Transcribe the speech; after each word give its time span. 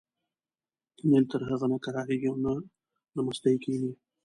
نیل 1.09 1.25
تر 1.31 1.41
هغې 1.49 1.65
نه 1.71 1.77
کرارېږي 1.85 2.27
او 2.31 2.37
نه 2.45 2.53
له 3.15 3.21
مستۍ 3.27 3.55
کېني. 3.63 3.91